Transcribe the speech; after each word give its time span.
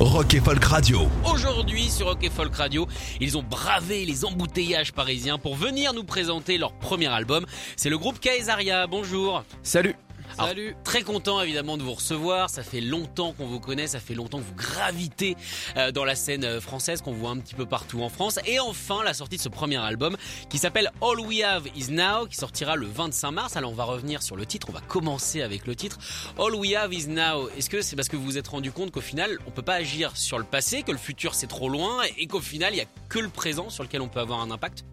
Rock 0.00 0.34
et 0.34 0.40
Folk 0.40 0.64
Radio. 0.64 1.08
Aujourd'hui 1.24 1.90
sur 1.90 2.06
Rock 2.06 2.22
et 2.22 2.30
Folk 2.30 2.54
Radio, 2.54 2.86
ils 3.20 3.36
ont 3.36 3.42
bravé 3.42 4.04
les 4.04 4.24
embouteillages 4.24 4.92
parisiens 4.92 5.38
pour 5.38 5.56
venir 5.56 5.92
nous 5.92 6.04
présenter 6.04 6.56
leur 6.56 6.72
premier 6.72 7.08
album. 7.08 7.44
C'est 7.76 7.90
le 7.90 7.98
groupe 7.98 8.20
Kaesaria. 8.20 8.86
Bonjour. 8.86 9.42
Salut. 9.64 9.96
Alors, 10.38 10.54
Très 10.84 11.02
content 11.02 11.40
évidemment 11.40 11.76
de 11.76 11.82
vous 11.82 11.92
recevoir. 11.92 12.50
Ça 12.50 12.62
fait 12.62 12.80
longtemps 12.80 13.32
qu'on 13.32 13.46
vous 13.46 13.60
connaît, 13.60 13.86
ça 13.86 14.00
fait 14.00 14.14
longtemps 14.14 14.38
que 14.38 14.44
vous 14.44 14.54
gravitez 14.54 15.36
euh, 15.76 15.92
dans 15.92 16.04
la 16.04 16.14
scène 16.14 16.44
euh, 16.44 16.60
française, 16.60 17.02
qu'on 17.02 17.12
voit 17.12 17.30
un 17.30 17.38
petit 17.38 17.54
peu 17.54 17.66
partout 17.66 18.02
en 18.02 18.08
France. 18.08 18.38
Et 18.46 18.58
enfin, 18.58 19.02
la 19.02 19.14
sortie 19.14 19.36
de 19.36 19.42
ce 19.42 19.48
premier 19.48 19.76
album 19.76 20.16
qui 20.48 20.58
s'appelle 20.58 20.90
All 21.02 21.20
We 21.20 21.42
Have 21.42 21.66
Is 21.76 21.90
Now, 21.90 22.26
qui 22.26 22.36
sortira 22.36 22.76
le 22.76 22.86
25 22.86 23.30
mars. 23.30 23.56
Alors 23.56 23.70
on 23.70 23.74
va 23.74 23.84
revenir 23.84 24.22
sur 24.22 24.36
le 24.36 24.46
titre. 24.46 24.68
On 24.70 24.72
va 24.72 24.80
commencer 24.80 25.42
avec 25.42 25.66
le 25.66 25.74
titre. 25.74 25.98
All 26.38 26.54
We 26.54 26.74
Have 26.74 26.92
Is 26.94 27.08
Now. 27.08 27.48
Est-ce 27.56 27.68
que 27.68 27.82
c'est 27.82 27.96
parce 27.96 28.08
que 28.08 28.16
vous 28.16 28.24
vous 28.24 28.38
êtes 28.38 28.48
rendu 28.48 28.72
compte 28.72 28.90
qu'au 28.90 29.00
final, 29.00 29.38
on 29.46 29.50
peut 29.50 29.62
pas 29.62 29.74
agir 29.74 30.16
sur 30.16 30.38
le 30.38 30.44
passé, 30.44 30.82
que 30.82 30.92
le 30.92 30.98
futur 30.98 31.34
c'est 31.34 31.46
trop 31.46 31.68
loin, 31.68 32.02
et 32.16 32.26
qu'au 32.26 32.40
final, 32.40 32.74
il 32.74 32.78
y 32.78 32.82
a 32.82 32.86
que 33.08 33.18
le 33.18 33.28
présent 33.28 33.70
sur 33.70 33.82
lequel 33.82 34.00
on 34.00 34.08
peut 34.08 34.20
avoir 34.20 34.40
un 34.40 34.50
impact? 34.50 34.84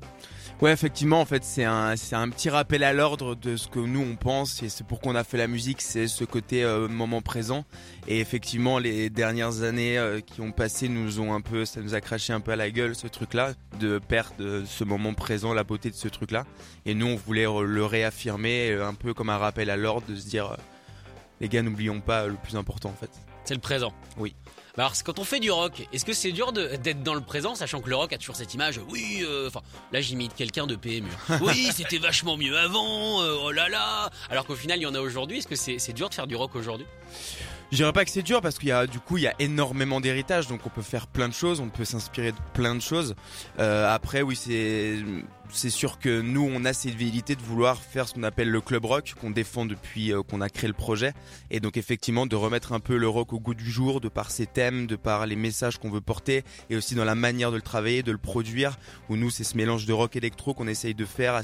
Ouais, 0.61 0.71
effectivement, 0.71 1.19
en 1.19 1.25
fait, 1.25 1.43
c'est 1.43 1.65
un, 1.65 1.97
c'est 1.97 2.15
un 2.15 2.29
petit 2.29 2.49
rappel 2.49 2.85
à 2.85 2.93
l'ordre 2.93 3.35
de 3.35 3.57
ce 3.57 3.67
que 3.67 3.79
nous 3.79 3.99
on 3.99 4.15
pense 4.15 4.63
et 4.63 4.69
c'est 4.69 4.87
pour 4.87 5.01
qu'on 5.01 5.13
a 5.13 5.25
fait 5.25 5.37
la 5.37 5.47
musique, 5.47 5.81
c'est 5.81 6.07
ce 6.07 6.23
côté 6.23 6.63
euh, 6.63 6.87
moment 6.87 7.21
présent. 7.21 7.65
Et 8.07 8.21
effectivement, 8.21 8.79
les 8.79 9.09
dernières 9.09 9.63
années 9.63 9.97
euh, 9.97 10.21
qui 10.21 10.39
ont 10.39 10.53
passé 10.53 10.87
nous 10.87 11.19
ont 11.19 11.33
un 11.33 11.41
peu, 11.41 11.65
ça 11.65 11.81
nous 11.81 11.93
a 11.93 11.99
craché 11.99 12.31
un 12.31 12.39
peu 12.39 12.53
à 12.53 12.55
la 12.55 12.71
gueule 12.71 12.95
ce 12.95 13.07
truc-là, 13.07 13.51
de 13.81 13.99
perdre 13.99 14.63
ce 14.65 14.83
moment 14.85 15.13
présent, 15.13 15.53
la 15.53 15.65
beauté 15.65 15.89
de 15.89 15.95
ce 15.95 16.07
truc-là. 16.07 16.45
Et 16.85 16.93
nous, 16.93 17.07
on 17.07 17.15
voulait 17.17 17.43
le 17.45 17.85
réaffirmer, 17.85 18.71
euh, 18.71 18.87
un 18.87 18.93
peu 18.93 19.13
comme 19.13 19.29
un 19.29 19.37
rappel 19.37 19.69
à 19.69 19.75
l'ordre, 19.75 20.07
de 20.07 20.15
se 20.15 20.25
dire, 20.25 20.55
les 21.41 21.49
gars, 21.49 21.63
n'oublions 21.63 21.99
pas 21.99 22.27
le 22.27 22.35
plus 22.35 22.55
important 22.55 22.89
en 22.89 22.95
fait. 22.95 23.11
C'est 23.43 23.55
le 23.55 23.59
présent. 23.59 23.91
Oui. 24.17 24.33
Alors, 24.77 24.93
quand 25.05 25.19
on 25.19 25.23
fait 25.23 25.39
du 25.39 25.51
rock, 25.51 25.87
est-ce 25.93 26.03
que 26.03 26.13
c'est 26.13 26.33
dur 26.33 26.51
d'être 26.51 27.01
dans 27.01 27.13
le 27.13 27.21
présent, 27.21 27.55
sachant 27.55 27.79
que 27.79 27.89
le 27.89 27.95
rock 27.95 28.11
a 28.11 28.17
toujours 28.17 28.35
cette 28.35 28.53
image 28.53 28.79
Oui, 28.89 29.19
euh, 29.21 29.47
enfin, 29.47 29.61
là 29.93 30.01
j'imite 30.01 30.35
quelqu'un 30.35 30.67
de 30.67 30.75
PMU. 30.75 31.09
Oui, 31.41 31.69
c'était 31.71 31.97
vachement 31.97 32.35
mieux 32.35 32.57
avant, 32.57 33.21
euh, 33.21 33.37
oh 33.41 33.51
là 33.51 33.69
là 33.69 34.09
Alors 34.29 34.45
qu'au 34.45 34.55
final, 34.55 34.79
il 34.79 34.81
y 34.81 34.85
en 34.85 34.95
a 34.95 34.99
aujourd'hui. 34.99 35.37
Est-ce 35.37 35.47
que 35.47 35.55
c'est 35.55 35.93
dur 35.93 36.09
de 36.09 36.13
faire 36.13 36.27
du 36.27 36.35
rock 36.35 36.55
aujourd'hui? 36.55 36.85
Je 37.71 37.77
dirais 37.77 37.93
pas 37.93 38.05
que 38.05 38.11
c'est 38.11 38.21
dur 38.21 38.41
parce 38.41 38.59
qu'il 38.59 38.69
y 38.69 38.71
a 38.71 38.85
du 38.85 38.99
coup 38.99 39.17
il 39.17 39.23
y 39.23 39.27
a 39.27 39.33
énormément 39.39 39.99
d'héritage 39.99 40.47
donc 40.47 40.61
on 40.65 40.69
peut 40.69 40.83
faire 40.83 41.07
plein 41.07 41.27
de 41.27 41.33
choses, 41.33 41.59
on 41.59 41.69
peut 41.69 41.83
s'inspirer 41.83 42.31
de 42.31 42.37
plein 42.53 42.75
de 42.75 42.79
choses. 42.79 43.15
Euh, 43.59 43.91
après 43.93 44.21
oui 44.21 44.35
c'est 44.35 44.97
c'est 45.51 45.69
sûr 45.69 45.99
que 45.99 46.21
nous 46.21 46.49
on 46.53 46.65
a 46.65 46.73
cette 46.73 46.95
vérité 46.95 47.35
de 47.35 47.41
vouloir 47.41 47.81
faire 47.81 48.07
ce 48.07 48.13
qu'on 48.13 48.23
appelle 48.23 48.49
le 48.49 48.61
club 48.61 48.85
rock 48.85 49.13
qu'on 49.19 49.31
défend 49.31 49.65
depuis 49.65 50.11
euh, 50.11 50.23
qu'on 50.23 50.41
a 50.41 50.49
créé 50.49 50.67
le 50.67 50.73
projet. 50.73 51.13
Et 51.51 51.59
donc 51.59 51.77
effectivement 51.77 52.25
de 52.25 52.35
remettre 52.35 52.73
un 52.73 52.79
peu 52.79 52.97
le 52.97 53.07
rock 53.07 53.33
au 53.33 53.39
goût 53.39 53.53
du 53.53 53.69
jour 53.69 54.01
de 54.01 54.09
par 54.09 54.31
ses 54.31 54.45
thèmes, 54.45 54.87
de 54.87 54.95
par 54.95 55.25
les 55.25 55.35
messages 55.35 55.77
qu'on 55.77 55.89
veut 55.89 56.01
porter 56.01 56.43
et 56.69 56.75
aussi 56.75 56.95
dans 56.95 57.05
la 57.05 57.15
manière 57.15 57.51
de 57.51 57.57
le 57.57 57.61
travailler, 57.61 58.03
de 58.03 58.11
le 58.11 58.17
produire 58.17 58.77
où 59.09 59.15
nous 59.15 59.29
c'est 59.29 59.43
ce 59.43 59.55
mélange 59.57 59.85
de 59.85 59.93
rock 59.93 60.15
électro 60.15 60.53
qu'on 60.53 60.67
essaye 60.67 60.95
de 60.95 61.05
faire 61.05 61.41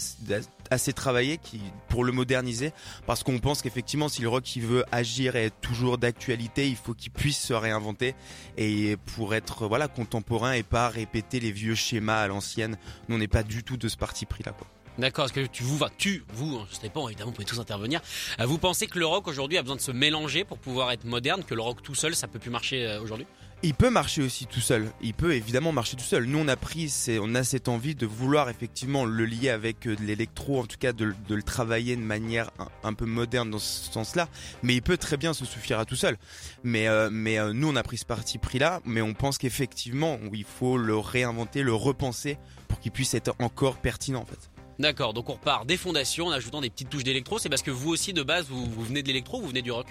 assez 0.69 0.94
travaillé 0.94 1.38
qui 1.38 1.61
pour 1.88 2.03
le 2.03 2.11
moderniser. 2.11 2.72
Parce 3.06 3.23
qu'on 3.23 3.40
pense 3.40 3.61
qu'effectivement 3.61 4.09
si 4.09 4.22
le 4.22 4.29
rock 4.29 4.56
il 4.56 4.63
veut 4.63 4.84
agir 4.91 5.35
et 5.35 5.45
être 5.45 5.61
toujours 5.61 5.97
d'actualité 5.97 6.67
il 6.67 6.75
faut 6.75 6.94
qu'il 6.94 7.11
puisse 7.11 7.40
se 7.40 7.53
réinventer. 7.53 8.16
Et 8.57 8.97
pour 9.16 9.35
être 9.35 9.67
voilà 9.67 9.88
contemporain 9.88 10.53
et 10.53 10.63
pas 10.63 10.90
répéter 10.90 11.40
les 11.40 11.51
vieux 11.51 11.75
schémas 11.75 12.22
à 12.22 12.28
l'ancienne 12.28 12.78
nous 13.07 13.16
on 13.16 13.19
n'est 13.19 13.28
pas 13.28 13.44
du 13.44 13.63
tout 13.63 13.78
de 13.78 13.88
parti 13.97 14.25
pris 14.25 14.44
là 14.44 14.53
D'accord, 14.97 15.25
est-ce 15.25 15.34
que 15.34 15.46
tu 15.46 15.63
vous, 15.63 15.79
tu, 15.97 16.24
vous, 16.34 16.57
hein, 16.57 16.68
je 16.69 16.88
pas, 16.90 17.00
évidemment, 17.07 17.29
vous 17.29 17.35
pouvez 17.35 17.46
tous 17.46 17.59
intervenir. 17.59 18.02
Euh, 18.40 18.46
vous 18.46 18.57
pensez 18.57 18.88
que 18.88 19.00
le 19.00 19.06
rock 19.06 19.28
aujourd'hui 19.28 19.57
a 19.57 19.62
besoin 19.62 19.78
de 19.78 19.81
se 19.81 19.91
mélanger 19.91 20.44
pour 20.44 20.57
pouvoir 20.57 20.91
être 20.91 21.06
moderne, 21.06 21.44
que 21.44 21.56
le 21.56 21.62
rock 21.62 21.81
tout 21.81 21.96
seul, 21.96 22.13
ça 22.13 22.28
peut 22.28 22.40
plus 22.40 22.50
marcher 22.50 22.85
euh, 22.85 23.02
aujourd'hui? 23.02 23.25
Il 23.63 23.73
peut 23.73 23.89
marcher 23.89 24.23
aussi 24.23 24.47
tout 24.47 24.59
seul. 24.59 24.91
Il 25.01 25.13
peut 25.13 25.33
évidemment 25.33 25.72
marcher 25.72 25.95
tout 25.95 26.03
seul. 26.03 26.25
Nous, 26.25 26.39
on 26.39 26.47
a 26.47 26.55
pris, 26.55 26.91
on 27.22 27.35
a 27.35 27.44
cette 27.44 27.67
envie 27.67 27.95
de 27.95 28.05
vouloir 28.05 28.49
effectivement 28.49 29.05
le 29.05 29.25
lier 29.25 29.49
avec 29.49 29.88
euh, 29.88 29.95
l'électro, 30.01 30.59
en 30.59 30.66
tout 30.66 30.77
cas 30.77 30.94
de, 30.94 31.13
le 31.29 31.44
travailler 31.44 31.95
de 31.95 32.01
manière 32.01 32.49
un, 32.83 32.94
peu 32.94 33.05
moderne 33.05 33.51
dans 33.51 33.59
ce 33.59 33.91
sens-là. 33.91 34.27
Mais 34.63 34.75
il 34.75 34.81
peut 34.81 34.97
très 34.97 35.17
bien 35.17 35.33
se 35.33 35.45
suffire 35.45 35.79
à 35.79 35.85
tout 35.85 35.95
seul. 35.95 36.17
Mais, 36.63 36.88
euh, 36.88 37.09
euh, 37.11 37.53
nous, 37.53 37.69
on 37.69 37.75
a 37.75 37.83
pris 37.83 37.97
ce 37.97 38.05
parti 38.05 38.38
pris-là. 38.38 38.81
Mais 38.85 39.01
on 39.01 39.13
pense 39.13 39.38
qu'effectivement, 39.38 40.19
il 40.33 40.43
faut 40.43 40.78
le 40.78 40.97
réinventer, 40.97 41.61
le 41.61 41.73
repenser 41.73 42.38
pour 42.67 42.79
qu'il 42.79 42.91
puisse 42.91 43.13
être 43.13 43.35
encore 43.39 43.78
pertinent 43.78 44.22
en 44.22 44.25
fait. 44.25 44.49
D'accord, 44.79 45.13
donc 45.13 45.29
on 45.29 45.33
repart 45.33 45.67
des 45.67 45.78
fondations 45.78 46.28
en 46.28 46.31
ajoutant 46.31 46.61
des 46.61 46.72
petites 46.72 46.89
touches 46.89 47.03
d'électro. 47.03 47.38
C'est 47.38 47.49
parce 47.49 47.61
que 47.61 47.69
vous 47.69 47.89
aussi 47.89 48.13
de 48.13 48.23
base, 48.23 48.47
vous, 48.47 48.66
vous 48.66 48.83
venez 48.83 49.03
de 49.03 49.07
l'électro 49.07 49.38
ou 49.38 49.41
vous 49.41 49.49
venez 49.49 49.61
du 49.61 49.72
rock? 49.72 49.85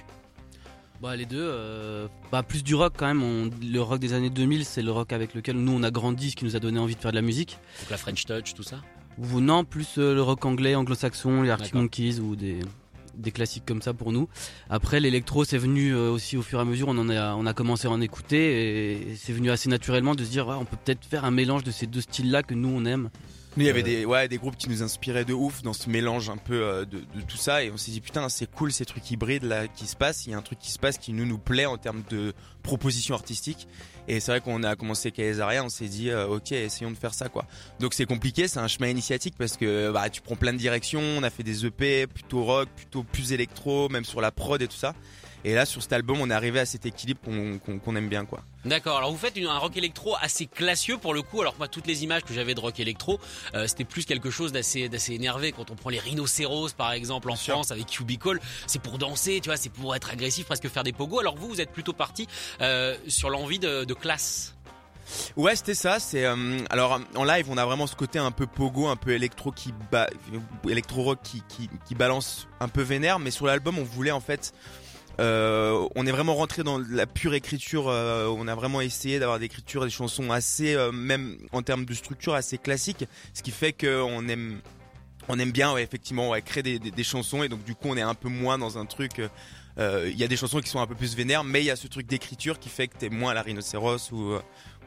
Bah 1.01 1.17
les 1.17 1.25
deux, 1.25 1.41
euh, 1.41 2.09
bah 2.31 2.43
plus 2.43 2.63
du 2.63 2.75
rock 2.75 2.95
quand 2.97 3.07
même. 3.07 3.51
le 3.63 3.81
rock 3.81 3.99
des 4.01 4.13
années 4.13 4.29
2000, 4.29 4.65
c'est 4.65 4.83
le 4.83 4.93
rock 4.93 5.13
avec 5.13 5.35
lequel 5.35 5.57
nous 5.57 5.73
on 5.73 5.83
a 5.83 5.91
grandi, 5.91 6.31
ce 6.31 6.37
qui 6.37 6.45
nous 6.45 6.57
a 6.57 6.61
donné 6.61 6.79
envie 6.79 6.95
de 6.95 7.01
faire 7.01 7.11
de 7.11 7.17
la 7.17 7.23
musique. 7.23 7.59
Donc 7.81 7.91
la 7.91 7.97
French 7.97 8.27
Touch, 8.27 8.55
tout 8.55 8.63
ça. 8.63 8.83
Ou 9.19 9.41
non, 9.41 9.65
plus 9.65 9.99
euh, 9.99 10.15
le 10.15 10.23
rock 10.23 10.45
anglais, 10.45 10.75
anglo-saxon, 10.75 11.43
les 11.43 11.51
Arctic 11.51 11.75
Monkeys 11.75 12.21
ou 12.21 12.37
des 12.37 12.61
des 13.17 13.33
classiques 13.33 13.65
comme 13.67 13.83
ça 13.83 13.93
pour 13.93 14.13
nous. 14.13 14.29
Après 14.71 15.01
l'électro, 15.01 15.45
c'est 15.45 15.59
venu 15.59 15.95
euh, 15.95 16.11
aussi 16.11 16.37
au 16.37 16.43
fur 16.43 16.59
et 16.59 16.63
à 16.63 16.65
mesure. 16.65 16.89
On 16.89 16.99
en 16.99 17.09
a 17.09 17.35
on 17.35 17.47
a 17.47 17.55
commencé 17.55 17.89
à 17.89 17.91
en 17.91 18.01
écouter 18.01 18.93
et 18.93 19.17
c'est 19.17 19.33
venu 19.33 19.51
assez 19.51 19.69
naturellement 19.69 20.15
de 20.15 20.25
se 20.25 20.31
dire 20.31 20.49
on 20.49 20.65
peut 20.65 20.77
peut-être 20.85 21.05
faire 21.05 21.25
un 21.25 21.31
mélange 21.31 21.65
de 21.65 21.71
ces 21.71 21.87
deux 21.87 22.01
styles-là 22.03 22.43
que 22.43 22.55
nous 22.55 22.69
on 22.69 22.85
aime. 22.85 23.11
Nous, 23.57 23.65
il 23.65 23.67
y 23.67 23.71
avait 23.71 23.83
des, 23.83 24.05
ouais, 24.05 24.29
des 24.29 24.39
groupes 24.39 24.57
qui 24.57 24.69
nous 24.69 24.83
inspiraient 24.85 25.25
de 25.25 25.35
ouf 25.35 25.63
dans 25.63 25.73
ce 25.73 25.91
mélange 25.91 26.31
un 26.31 26.37
peu 26.37 26.63
euh, 26.63 26.85
de, 26.85 26.99
de, 26.99 27.21
tout 27.27 27.37
ça. 27.37 27.65
Et 27.65 27.71
on 27.73 27.77
s'est 27.77 27.91
dit, 27.91 28.01
putain, 28.01 28.29
c'est 28.29 28.49
cool 28.49 28.73
ces 28.73 28.85
trucs 28.85 29.11
hybrides 29.11 29.43
là 29.43 29.67
qui 29.67 29.87
se 29.87 29.97
passent. 29.97 30.27
Il 30.27 30.31
y 30.31 30.35
a 30.35 30.39
un 30.39 30.43
truc 30.43 30.61
qui 30.61 30.71
se 30.71 30.79
passe 30.79 30.99
qui 30.99 31.13
nous, 31.13 31.27
nous 31.27 31.39
plaît 31.39 31.67
en 31.67 31.77
termes 31.77 32.03
de 32.11 32.33
propositions 32.63 33.15
artistiques. 33.15 33.67
Et 34.07 34.21
c'est 34.21 34.33
vrai 34.33 34.41
qu'on 34.41 34.63
a 34.63 34.77
commencé 34.77 35.11
Kaesaria, 35.11 35.65
on 35.65 35.69
s'est 35.69 35.89
dit, 35.89 36.11
euh, 36.11 36.27
ok, 36.27 36.53
essayons 36.53 36.91
de 36.91 36.97
faire 36.97 37.15
ça 37.15 37.29
quoi. 37.29 37.45
Donc 37.79 37.95
c'est 37.95 38.07
compliqué, 38.07 38.49
c'est 38.49 38.59
un 38.59 38.67
chemin 38.67 38.89
initiatique 38.89 39.35
parce 39.39 39.57
que 39.57 39.91
bah, 39.93 40.09
tu 40.11 40.21
prends 40.21 40.37
plein 40.37 40.53
de 40.53 40.59
directions. 40.59 41.01
On 41.01 41.23
a 41.23 41.31
fait 41.31 41.43
des 41.43 41.67
EP 41.67 42.07
plutôt 42.07 42.45
rock, 42.45 42.69
plutôt 42.75 43.05
plus 43.05 43.33
électro, 43.33 43.89
même 43.89 44.05
sur 44.05 44.21
la 44.21 44.31
prod 44.31 44.61
et 44.61 44.69
tout 44.69 44.77
ça. 44.77 44.95
Et 45.45 45.55
là, 45.55 45.65
sur 45.65 45.83
cet 45.83 45.93
album, 45.93 46.21
on 46.21 46.31
est 46.31 46.35
arrivé 46.35 46.61
à 46.61 46.67
cet 46.67 46.87
équilibre 46.87 47.21
qu'on 47.23 47.97
aime 47.97 48.09
bien, 48.09 48.25
quoi. 48.25 48.43
D'accord. 48.65 48.99
Alors 48.99 49.11
vous 49.11 49.17
faites 49.17 49.39
un 49.39 49.59
rock 49.59 49.77
électro 49.79 50.17
assez 50.21 50.47
classieux 50.47 50.99
pour 50.99 51.15
le 51.15 51.23
coup. 51.23 51.41
Alors 51.41 51.55
moi, 51.57 51.67
toutes 51.67 51.87
les 51.87 52.05
images 52.05 52.25
que 52.25 52.35
j'avais 52.35 52.55
de 52.55 52.61
rock 52.61 52.79
électro, 52.79 53.19
euh, 53.55 53.67
c'était 53.67 53.85
plus 53.85 54.05
quelque 54.05 54.31
chose 54.31 54.53
d'assez 54.53 54.91
d'assez 54.91 55.15
énervé. 55.15 55.53
Quand 55.53 55.71
on 55.71 55.77
prend 55.77 55.89
les 55.89 55.99
rhinocéros, 55.99 56.75
par 56.75 56.93
exemple, 56.93 57.31
en 57.31 57.37
France 57.37 57.71
avec 57.71 57.87
Cubicle, 57.87 58.39
c'est 58.67 58.83
pour 58.83 58.99
danser, 58.99 59.41
tu 59.43 59.49
vois, 59.49 59.57
c'est 59.57 59.71
pour 59.71 59.95
être 59.97 60.11
agressif, 60.11 60.45
presque 60.45 60.69
faire 60.69 60.85
des 60.85 60.93
pogos. 60.93 61.21
Alors 61.21 61.37
vous, 61.37 61.49
vous 61.49 61.61
êtes 61.61 61.73
plutôt 61.73 61.95
parti 61.95 62.29
euh, 62.61 62.97
sur 63.09 63.31
l'envie 63.31 63.59
de, 63.59 63.95
classe. 63.95 64.55
Ouais, 65.37 65.57
c'était 65.57 65.75
ça. 65.75 65.99
C'est 65.99 66.27
euh, 66.27 66.59
alors 66.69 67.01
en 67.17 67.25
live, 67.25 67.47
on 67.49 67.57
a 67.57 67.65
vraiment 67.65 67.87
ce 67.87 67.97
côté 67.97 68.19
un 68.19 68.31
peu 68.31 68.47
pogo, 68.47 68.89
un 68.89 68.97
peu 68.97 69.13
électro 69.13 69.53
qui 69.53 69.73
électro 70.69 71.03
rock 71.03 71.19
qui, 71.23 71.43
qui, 71.49 71.71
qui 71.87 71.95
balance 71.95 72.47
un 72.61 72.69
peu 72.69 72.83
vénère. 72.83 73.19
Mais 73.19 73.31
sur 73.31 73.47
l'album, 73.47 73.79
on 73.79 73.85
voulait 73.85 74.11
en 74.11 74.21
fait 74.21 74.53
euh, 75.21 75.87
on 75.95 76.07
est 76.07 76.11
vraiment 76.11 76.35
rentré 76.35 76.63
dans 76.63 76.79
la 76.79 77.07
pure 77.07 77.35
écriture. 77.35 77.89
Euh, 77.89 78.27
on 78.27 78.49
a 78.49 78.55
vraiment 78.55 78.81
essayé 78.81 79.19
d'avoir 79.19 79.39
des 79.39 79.47
écritures, 79.47 79.85
des 79.85 79.91
chansons 79.91 80.31
assez, 80.31 80.75
euh, 80.75 80.93
même 80.93 81.37
en 81.53 81.63
termes 81.63 81.85
de 81.85 81.95
structure, 81.95 82.35
assez 82.35 82.57
classiques. 82.57 83.05
Ce 83.35 83.43
qui 83.43 83.51
fait 83.51 83.73
qu'on 83.73 84.27
aime, 84.29 84.61
on 85.29 85.39
aime 85.39 85.53
bien, 85.53 85.77
effectivement, 85.77 86.33
créer 86.45 86.79
des, 86.79 87.05
chansons. 87.05 87.43
Et 87.43 87.49
donc 87.49 87.63
du 87.65 87.75
coup, 87.75 87.89
on 87.89 87.97
est 87.97 88.03
un 88.03 88.15
peu 88.15 88.29
moins 88.29 88.57
dans 88.57 88.79
un 88.79 88.87
truc. 88.87 89.21
Il 89.81 90.19
y 90.19 90.25
a 90.25 90.29
des 90.29 90.37
chansons 90.37 90.61
qui 90.61 90.69
sont 90.69 90.81
un 90.81 90.87
peu 90.87 90.95
plus 90.95 91.17
vénères, 91.17 91.45
mais 91.45 91.63
il 91.63 91.67
y 91.67 91.71
a 91.71 91.77
ce 91.77 91.87
truc 91.87 92.07
d'écriture 92.07 92.59
qui 92.59 92.69
fait 92.69 92.89
que 92.89 92.97
t'es 92.97 93.09
moins 93.09 93.31
à 93.31 93.35
la 93.35 93.43
rhinocéros 93.43 94.13
ou 94.13 94.39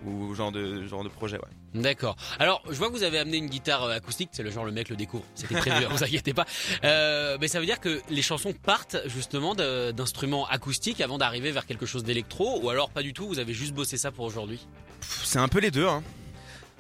ou 0.06 0.34
genre 0.36 0.52
de 0.52 0.86
genre 0.86 1.04
de 1.04 1.10
projet 1.10 1.38
ouais. 1.38 1.82
D'accord. 1.82 2.16
Alors 2.40 2.62
je 2.70 2.76
vois 2.76 2.88
que 2.88 2.94
vous 2.94 3.04
avez 3.04 3.18
amené 3.20 3.38
une 3.38 3.48
guitare 3.48 3.84
euh, 3.84 3.96
acoustique, 3.96 4.30
c'est 4.32 4.44
le 4.44 4.52
genre 4.52 4.66
le 4.66 4.72
mec 4.72 4.90
le 4.90 4.96
découvre, 4.96 5.24
c'était 5.36 5.56
prévu, 5.56 5.86
vous 5.90 6.04
inquiétez 6.04 6.34
pas. 6.34 6.46
Euh, 6.84 7.38
mais 7.40 7.48
ça 7.48 7.60
veut 7.60 7.66
dire 7.66 7.80
que 7.80 8.02
les 8.10 8.22
chansons 8.22 8.54
partent 8.54 8.98
justement 9.06 9.56
d'instruments 9.56 10.48
acoustiques 10.48 11.02
avant 11.02 11.18
d'arriver 11.18 11.52
vers 11.52 11.66
quelque 11.66 11.86
chose 11.86 12.04
d'électro, 12.04 12.60
ou 12.62 12.70
alors 12.70 12.90
pas 12.90 13.02
du 13.02 13.14
tout, 13.14 13.28
vous 13.28 13.40
avez 13.40 13.54
juste 13.54 13.74
bossé 13.74 13.98
ça 13.98 14.12
pour 14.12 14.26
aujourd'hui? 14.26 14.68
C'est 15.02 15.40
un 15.40 15.48
peu 15.48 15.60
les 15.60 15.72
deux. 15.72 15.88
Hein. 15.88 16.04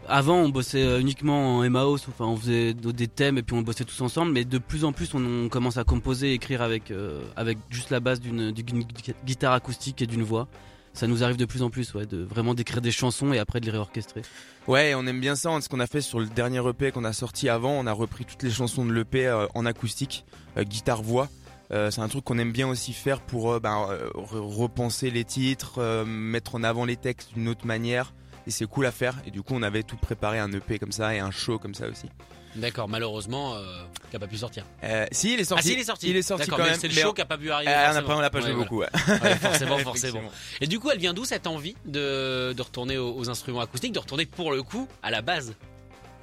Avant, 0.07 0.37
on 0.37 0.49
bossait 0.49 0.99
uniquement 0.99 1.57
en 1.57 1.69
MAO, 1.69 1.95
enfin 1.95 2.25
on 2.25 2.37
faisait 2.37 2.73
des 2.73 3.07
thèmes 3.07 3.37
et 3.37 3.43
puis 3.43 3.55
on 3.55 3.61
bossait 3.61 3.85
tous 3.85 4.01
ensemble, 4.01 4.31
mais 4.31 4.45
de 4.45 4.57
plus 4.57 4.85
en 4.85 4.91
plus 4.91 5.13
on, 5.13 5.49
commence 5.49 5.77
à 5.77 5.83
composer, 5.83 6.33
écrire 6.33 6.61
avec 6.61 6.93
avec 7.35 7.57
juste 7.69 7.89
la 7.89 7.99
base 7.99 8.19
d'une 8.19 8.51
guitare 9.25 9.53
acoustique 9.53 10.01
et 10.01 10.07
d'une 10.07 10.23
voix 10.23 10.47
ça 10.93 11.07
nous 11.07 11.23
arrive 11.23 11.37
de 11.37 11.45
plus 11.45 11.63
en 11.63 11.69
plus, 11.69 11.93
ouais, 11.95 12.05
de 12.05 12.23
vraiment 12.23 12.53
d'écrire 12.53 12.81
des 12.81 12.91
chansons 12.91 13.33
et 13.33 13.39
après 13.39 13.59
de 13.59 13.65
les 13.65 13.71
réorchestrer. 13.71 14.21
Ouais, 14.67 14.93
on 14.95 15.05
aime 15.07 15.19
bien 15.19 15.35
ça. 15.35 15.59
Ce 15.59 15.67
qu'on 15.67 15.79
a 15.79 15.87
fait 15.87 16.01
sur 16.01 16.19
le 16.19 16.27
dernier 16.27 16.61
EP 16.67 16.91
qu'on 16.91 17.03
a 17.03 17.13
sorti 17.13 17.49
avant, 17.49 17.71
on 17.71 17.87
a 17.87 17.91
repris 17.91 18.25
toutes 18.25 18.43
les 18.43 18.51
chansons 18.51 18.85
de 18.85 18.93
l'EP 18.93 19.25
euh, 19.25 19.47
en 19.55 19.65
acoustique, 19.65 20.23
euh, 20.57 20.63
guitare 20.63 21.01
voix. 21.01 21.29
Euh, 21.71 21.89
c'est 21.89 22.01
un 22.01 22.07
truc 22.07 22.23
qu'on 22.23 22.37
aime 22.37 22.51
bien 22.51 22.67
aussi 22.67 22.93
faire 22.93 23.21
pour 23.21 23.59
ben, 23.59 23.87
repenser 24.13 25.09
les 25.09 25.23
titres, 25.23 26.03
mettre 26.05 26.55
en 26.55 26.63
avant 26.63 26.85
les 26.85 26.97
textes 26.97 27.33
d'une 27.33 27.47
autre 27.47 27.65
manière. 27.65 28.13
Et 28.45 28.51
c'est 28.51 28.65
cool 28.65 28.85
à 28.85 28.91
faire. 28.91 29.15
Et 29.25 29.31
du 29.31 29.41
coup, 29.41 29.53
on 29.55 29.61
avait 29.63 29.83
tout 29.83 29.97
préparé 29.97 30.39
un 30.39 30.51
EP 30.51 30.79
comme 30.79 30.91
ça 30.91 31.15
et 31.15 31.19
un 31.19 31.31
show 31.31 31.59
comme 31.59 31.75
ça 31.75 31.87
aussi. 31.87 32.09
D'accord, 32.55 32.87
malheureusement, 32.87 33.55
euh, 33.55 33.83
qui 34.09 34.15
n'a 34.15 34.19
pas 34.19 34.27
pu 34.27 34.37
sortir. 34.37 34.63
Euh, 34.83 35.07
si, 35.11 35.33
il 35.33 35.39
est 35.39 35.43
sorti. 35.43 35.63
Ah, 35.65 35.67
si, 35.67 35.73
il 35.73 35.79
est 35.79 35.83
sorti. 35.83 36.09
Il 36.09 36.15
est 36.17 36.21
sorti 36.21 36.47
quand 36.47 36.57
même. 36.57 36.75
C'est 36.79 36.87
le 36.87 36.93
show 36.93 37.13
qui 37.13 37.21
n'a 37.21 37.25
pas 37.25 37.37
pu 37.37 37.49
arriver. 37.49 37.71
Euh, 37.71 38.01
on 38.07 38.21
n'a 38.21 38.29
pas 38.29 38.41
joué 38.41 38.53
beaucoup. 38.53 38.79
Ouais. 38.79 38.89
forcément, 39.41 39.77
forcément. 39.79 40.21
Et 40.61 40.67
du 40.67 40.79
coup, 40.79 40.91
elle 40.91 40.99
vient 40.99 41.13
d'où 41.13 41.25
cette 41.25 41.47
envie 41.47 41.75
de, 41.85 42.53
de 42.53 42.61
retourner 42.61 42.97
aux, 42.97 43.29
instruments 43.29 43.61
acoustiques, 43.61 43.93
de 43.93 43.99
retourner 43.99 44.25
pour 44.25 44.51
le 44.51 44.61
coup 44.61 44.87
à 45.01 45.09
la 45.09 45.21
base 45.21 45.55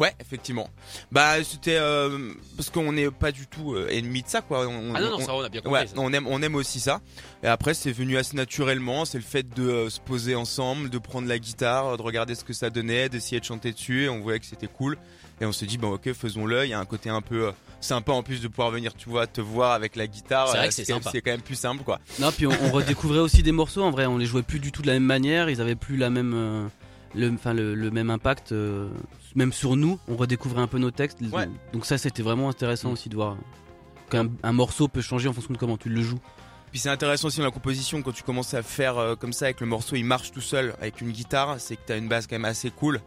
Ouais, 0.00 0.14
effectivement. 0.18 0.70
Bah, 1.12 1.44
c'était 1.44 1.76
euh, 1.76 2.32
parce 2.56 2.70
qu'on 2.70 2.90
n'est 2.92 3.10
pas 3.10 3.32
du 3.32 3.46
tout 3.46 3.74
euh, 3.74 3.86
ennemi 3.90 4.22
de 4.22 4.28
ça, 4.28 4.40
quoi. 4.40 4.66
On, 4.66 4.94
ah 4.94 5.00
non, 5.00 5.10
non, 5.10 5.20
ça, 5.20 5.34
on 5.34 5.42
a 5.42 5.50
bien 5.50 5.60
compris. 5.60 5.82
Ouais, 5.82 5.86
on 5.96 6.10
aime, 6.14 6.26
on 6.26 6.40
aime 6.40 6.54
aussi 6.54 6.80
ça. 6.80 7.02
Et 7.42 7.46
après, 7.46 7.74
c'est 7.74 7.92
venu 7.92 8.16
assez 8.16 8.34
naturellement. 8.34 9.04
C'est 9.04 9.18
le 9.18 9.24
fait 9.24 9.46
de 9.54 9.68
euh, 9.68 9.90
se 9.90 10.00
poser 10.00 10.34
ensemble, 10.34 10.88
de 10.88 10.96
prendre 10.96 11.28
la 11.28 11.38
guitare, 11.38 11.98
de 11.98 12.02
regarder 12.02 12.34
ce 12.34 12.44
que 12.44 12.54
ça 12.54 12.70
donnait, 12.70 13.10
d'essayer 13.10 13.40
de 13.40 13.44
chanter 13.44 13.72
dessus. 13.72 14.04
Et 14.04 14.08
on 14.08 14.20
voyait 14.20 14.40
que 14.40 14.46
c'était 14.46 14.68
cool. 14.68 14.96
Et 15.40 15.46
on 15.46 15.52
s'est 15.52 15.66
dit, 15.66 15.78
bon, 15.78 15.92
ok, 15.92 16.12
faisons-le. 16.12 16.64
Il 16.64 16.70
y 16.70 16.74
a 16.74 16.78
un 16.78 16.84
côté 16.84 17.08
un 17.08 17.22
peu 17.22 17.48
euh, 17.48 17.52
sympa 17.80 18.12
en 18.12 18.22
plus 18.22 18.42
de 18.42 18.48
pouvoir 18.48 18.70
venir, 18.70 18.94
tu 18.94 19.08
vois, 19.08 19.26
te 19.26 19.40
voir 19.40 19.72
avec 19.72 19.96
la 19.96 20.06
guitare. 20.06 20.48
C'est 20.48 20.58
vrai 20.58 20.68
que 20.68 20.74
c'est 20.74 20.84
sympa. 20.84 21.10
C'est 21.10 21.22
quand 21.22 21.30
même 21.30 21.40
plus 21.40 21.54
simple, 21.54 21.82
quoi. 21.82 21.98
Non, 22.18 22.30
puis 22.30 22.46
on, 22.46 22.70
redécouvrait 22.70 23.20
aussi 23.20 23.42
des 23.42 23.52
morceaux. 23.52 23.82
En 23.82 23.90
vrai, 23.90 24.04
on 24.06 24.18
les 24.18 24.26
jouait 24.26 24.42
plus 24.42 24.60
du 24.60 24.70
tout 24.70 24.82
de 24.82 24.86
la 24.86 24.94
même 24.94 25.04
manière. 25.04 25.48
Ils 25.48 25.60
avaient 25.60 25.76
plus 25.76 25.96
la 25.96 26.10
même, 26.10 26.32
euh, 26.34 26.66
le, 27.14 27.32
enfin, 27.32 27.52
le, 27.52 27.90
même 27.90 28.10
impact. 28.10 28.52
Euh, 28.52 28.88
même 29.34 29.52
sur 29.52 29.76
nous, 29.76 29.98
on 30.08 30.16
redécouvrait 30.16 30.62
un 30.62 30.66
peu 30.66 30.78
nos 30.78 30.90
textes. 30.90 31.18
Donc 31.72 31.86
ça, 31.86 31.98
c'était 31.98 32.22
vraiment 32.22 32.48
intéressant 32.48 32.92
aussi 32.92 33.08
de 33.08 33.14
voir 33.14 33.36
qu'un 34.10 34.28
un 34.42 34.52
morceau 34.52 34.88
peut 34.88 35.02
changer 35.02 35.28
en 35.28 35.32
fonction 35.32 35.52
de 35.52 35.58
comment 35.58 35.76
tu 35.76 35.88
le 35.88 36.02
joues. 36.02 36.20
Puis 36.70 36.78
c'est 36.78 36.88
intéressant 36.88 37.28
aussi 37.28 37.38
dans 37.38 37.46
la 37.46 37.50
composition 37.50 38.00
quand 38.00 38.12
tu 38.12 38.22
commences 38.22 38.54
à 38.54 38.62
faire 38.62 39.16
comme 39.18 39.32
ça 39.32 39.46
avec 39.46 39.60
le 39.60 39.66
morceau, 39.66 39.96
il 39.96 40.04
marche 40.04 40.30
tout 40.30 40.40
seul 40.40 40.72
avec 40.80 41.00
une 41.00 41.10
guitare, 41.10 41.56
c'est 41.58 41.74
que 41.74 41.80
tu 41.84 41.92
as 41.92 41.96
une 41.96 42.06
base 42.06 42.28
quand 42.28 42.36
même 42.36 42.44
assez 42.44 42.70
cool. 42.70 43.00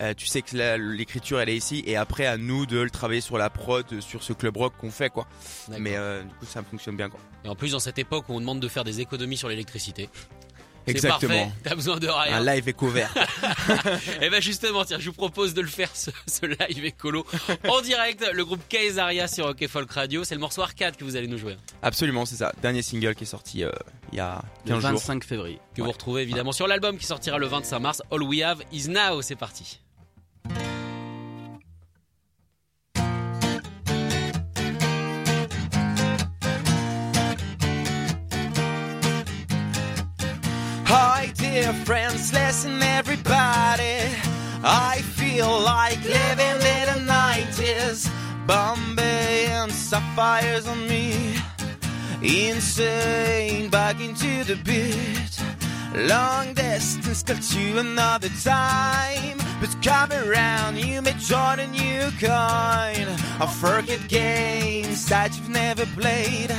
Euh, 0.00 0.14
tu 0.16 0.26
sais 0.26 0.40
que 0.40 0.56
l'écriture 0.76 1.40
elle 1.40 1.50
est 1.50 1.56
ici 1.56 1.82
et 1.86 1.96
après 1.96 2.24
à 2.24 2.38
nous 2.38 2.64
de 2.64 2.78
le 2.78 2.90
travailler 2.90 3.20
sur 3.20 3.36
la 3.36 3.50
prod, 3.50 4.00
sur 4.00 4.22
ce 4.22 4.32
club 4.32 4.56
rock 4.56 4.72
qu'on 4.78 4.90
fait 4.90 5.10
quoi. 5.10 5.26
Mais 5.78 5.96
euh, 5.96 6.22
du 6.22 6.34
coup 6.34 6.46
ça 6.46 6.62
fonctionne 6.62 6.96
bien 6.96 7.10
quoi. 7.10 7.20
Et 7.44 7.48
en 7.48 7.54
plus 7.54 7.72
dans 7.72 7.80
cette 7.80 7.98
époque 7.98 8.24
où 8.28 8.32
on 8.32 8.40
demande 8.40 8.60
de 8.60 8.68
faire 8.68 8.84
des 8.84 9.00
économies 9.00 9.36
sur 9.36 9.48
l'électricité. 9.48 10.08
Exactement. 10.90 11.52
T'as 11.62 11.74
besoin 11.74 11.98
de 11.98 12.08
rien. 12.08 12.36
Un 12.36 12.54
live 12.54 12.68
éco 12.68 12.88
vert. 12.88 13.12
et 13.16 13.98
eh 14.22 14.30
ben 14.30 14.40
justement, 14.40 14.84
tiens, 14.84 14.98
je 14.98 15.06
vous 15.06 15.14
propose 15.14 15.54
de 15.54 15.60
le 15.60 15.68
faire 15.68 15.90
ce, 15.94 16.10
live 16.46 16.84
écolo 16.84 17.24
en 17.68 17.80
direct. 17.80 18.24
Le 18.32 18.44
groupe 18.44 18.60
Kaisaria 18.68 19.28
sur 19.28 19.46
Rock 19.46 19.66
Folk 19.68 19.90
Radio. 19.92 20.24
C'est 20.24 20.34
le 20.34 20.40
morceau 20.40 20.62
arcade 20.62 20.96
que 20.96 21.04
vous 21.04 21.16
allez 21.16 21.28
nous 21.28 21.38
jouer. 21.38 21.56
Absolument, 21.82 22.26
c'est 22.26 22.36
ça. 22.36 22.52
Dernier 22.62 22.82
single 22.82 23.14
qui 23.14 23.24
est 23.24 23.26
sorti 23.26 23.64
euh, 23.64 23.70
il 24.12 24.18
y 24.18 24.20
a 24.20 24.42
15 24.66 24.76
le 24.76 24.82
25 24.82 25.24
février. 25.24 25.58
Que 25.74 25.82
vous 25.82 25.92
retrouvez 25.92 26.22
évidemment 26.22 26.52
sur 26.52 26.66
l'album 26.66 26.98
qui 26.98 27.06
sortira 27.06 27.38
le 27.38 27.46
25 27.46 27.78
mars. 27.78 28.02
All 28.10 28.22
We 28.22 28.42
Have 28.42 28.62
Is 28.72 28.88
Now. 28.88 29.22
C'est 29.22 29.36
parti. 29.36 29.80
Friends, 41.90 42.32
listen, 42.32 42.80
everybody. 42.84 43.98
I 44.62 45.02
feel 45.18 45.50
like 45.60 46.00
living 46.04 46.58
in 46.76 46.84
the 46.90 47.00
90s. 47.12 48.08
Bombay 48.46 49.46
and 49.46 49.72
sapphires 49.72 50.68
on 50.68 50.86
me. 50.86 51.34
Insane, 52.22 53.70
back 53.70 54.00
into 54.00 54.44
the 54.44 54.54
beat. 54.68 55.34
Long 56.08 56.54
distance 56.54 57.24
till 57.24 57.42
you 57.58 57.78
another 57.78 58.30
time. 58.44 59.38
But 59.60 59.74
come 59.82 60.12
around, 60.12 60.78
you 60.78 61.02
may 61.02 61.14
join 61.14 61.58
a 61.58 61.66
new 61.66 62.02
kind 62.20 63.08
of 63.40 63.52
forget 63.56 64.06
games 64.06 65.06
that 65.08 65.36
you've 65.36 65.48
never 65.48 65.86
played. 65.86 66.52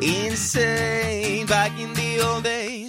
Insane, 0.00 1.46
back 1.46 1.72
in 1.80 1.92
the 1.94 2.20
old 2.20 2.44
days. 2.44 2.83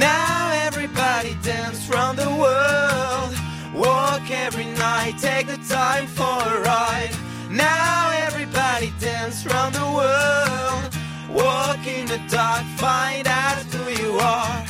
Now 0.00 0.50
everybody 0.66 1.36
dance 1.42 1.86
from 1.86 2.16
the 2.16 2.30
world. 2.42 3.32
Walk 3.74 4.24
every 4.30 4.68
night, 4.86 5.14
take 5.20 5.46
the 5.46 5.60
time 5.68 6.06
for 6.06 6.38
a 6.54 6.60
ride. 6.70 7.10
Now 7.50 8.10
everybody 8.26 8.92
dance 8.98 9.42
from 9.42 9.72
the 9.74 9.86
world. 9.98 10.82
Walk 11.42 11.86
in 11.86 12.06
the 12.06 12.20
dark, 12.28 12.64
find 12.78 13.26
out 13.28 13.58
who 13.74 13.84
you 14.02 14.12
are. 14.18 14.66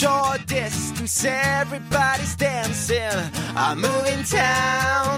Short 0.00 0.46
distance, 0.46 1.24
everybody's 1.24 2.34
dancing. 2.36 3.18
I'm 3.56 3.80
moving 3.80 4.22
town, 4.24 5.09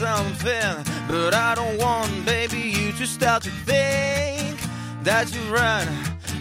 something. 0.00 0.76
But 1.08 1.34
I 1.34 1.54
don't 1.54 1.76
want, 1.76 2.24
baby, 2.24 2.58
you 2.58 2.92
to 2.92 3.06
start 3.06 3.42
to 3.42 3.50
think 3.50 4.58
that 5.02 5.26
you 5.34 5.42
run 5.52 5.86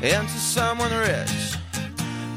into 0.01 0.39
someone 0.55 0.91
rich. 0.93 1.57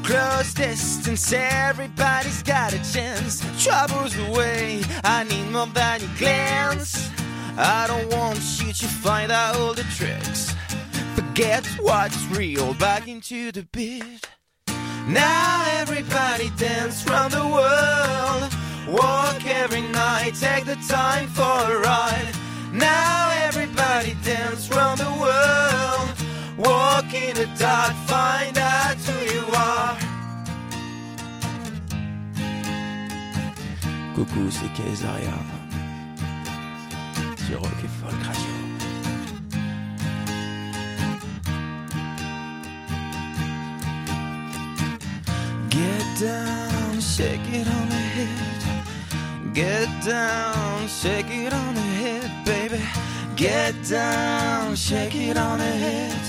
Close 0.03 0.53
distance, 0.53 1.31
everybody's 1.31 2.43
got 2.43 2.73
a 2.73 2.81
chance. 2.93 3.39
Trouble's 3.63 4.17
away, 4.27 4.81
I 5.05 5.23
need 5.23 5.49
more 5.49 5.67
than 5.67 6.01
you 6.01 6.09
glance. 6.17 7.09
I 7.57 7.87
don't 7.87 8.09
want 8.11 8.41
you 8.59 8.73
to 8.73 8.87
find 9.05 9.31
out 9.31 9.55
all 9.55 9.73
the 9.73 9.87
tricks. 9.95 10.53
Forget 11.15 11.65
what's 11.79 12.21
real, 12.37 12.73
back 12.73 13.07
into 13.07 13.53
the 13.53 13.65
beat. 13.71 14.27
Now 15.07 15.63
everybody 15.79 16.51
dance 16.57 17.07
round 17.07 17.31
the 17.31 17.47
world. 17.57 18.51
Walk 18.89 19.32
night, 20.23 20.35
take 20.35 20.65
the 20.65 20.75
time 20.87 21.27
for 21.27 21.41
a 21.43 21.79
ride. 21.79 22.33
Now 22.71 23.31
everybody 23.47 24.15
dance 24.23 24.69
round 24.69 24.99
the 24.99 25.13
world. 25.23 26.09
Walk 26.57 27.13
in 27.13 27.35
the 27.35 27.47
dark, 27.57 27.93
find 28.07 28.57
out 28.57 28.95
who 29.07 29.17
you 29.33 29.45
are. 29.55 29.97
Coucou, 34.15 34.49
c'est 34.51 34.71
Kaisaria. 34.77 35.37
Sur 37.47 37.59
Rock 37.59 37.79
et 37.83 37.93
Folk 37.99 38.23
Radio. 38.27 38.53
Get 45.69 46.19
down, 46.19 47.01
shake 47.01 47.47
it 47.51 47.67
on 47.67 47.89
the 47.89 47.95
head. 47.95 48.52
Get 49.53 49.87
down, 50.03 50.87
shake 50.87 51.29
it 51.29 51.53
on 51.53 51.75
the 51.75 51.81
head, 51.81 52.43
baby. 52.43 52.81
Get 53.35 53.75
down, 53.87 54.75
shake 54.75 55.13
it 55.13 55.37
on 55.37 55.59
the 55.59 55.65
head. 55.65 56.19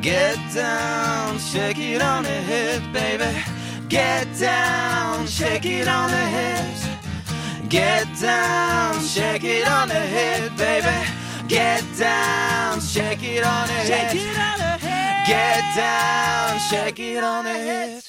Get 0.00 0.38
down, 0.54 1.40
shake 1.40 1.78
it 1.78 2.00
on 2.00 2.22
the 2.22 2.28
head, 2.28 2.92
baby. 2.92 3.36
Get 3.88 4.28
down, 4.38 5.26
shake 5.26 5.66
it 5.66 5.88
on 5.88 6.08
the 6.12 6.16
head. 6.16 7.68
Get 7.68 8.06
down, 8.20 9.00
shake 9.00 9.42
it 9.42 9.66
on 9.66 9.88
the 9.88 9.94
head, 9.94 10.56
baby. 10.56 11.48
Get 11.48 11.82
down, 11.98 12.80
shake 12.80 13.24
it 13.24 13.44
on 13.44 13.66
the 13.66 13.74
head. 13.74 15.26
Get 15.26 15.64
down, 15.74 16.60
shake 16.60 17.00
it 17.00 17.24
on 17.24 17.44
the 17.44 17.50
head. 17.50 18.02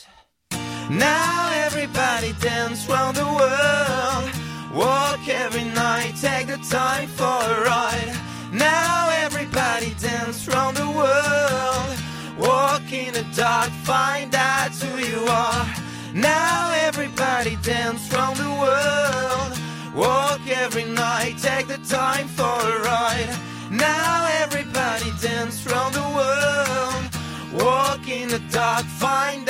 Now 0.92 1.50
everybody 1.54 2.34
dance 2.42 2.86
round 2.90 3.16
the 3.16 3.24
world. 3.24 4.30
Walk 4.74 5.26
every 5.26 5.64
night, 5.64 6.16
take 6.20 6.48
the 6.48 6.58
time 6.58 7.08
for 7.08 7.24
a 7.24 7.64
ride. 7.64 8.14
Now 8.52 9.10
everybody 9.24 9.96
dance 10.02 10.46
round 10.50 10.76
the 10.76 10.90
world. 10.90 11.98
Walk 12.38 12.92
in 12.92 13.14
the 13.14 13.26
dark, 13.34 13.70
find 13.86 14.36
out 14.36 14.72
who 14.72 15.00
you 15.00 15.26
are. 15.28 15.66
Now 16.14 16.74
everybody 16.74 17.56
dance 17.64 18.12
round 18.12 18.36
the 18.36 18.50
world. 18.50 19.96
Walk 19.96 20.42
every 20.46 20.84
night, 20.84 21.38
take 21.38 21.68
the 21.68 21.80
time 21.88 22.28
for 22.28 22.44
a 22.44 22.82
ride. 22.84 23.34
Now 23.72 24.28
everybody 24.42 25.10
dance 25.22 25.66
round 25.68 25.96
the 25.96 26.02
world. 26.02 27.64
Walk 27.64 28.10
in 28.10 28.28
the 28.28 28.40
dark, 28.52 28.84
find 28.84 29.48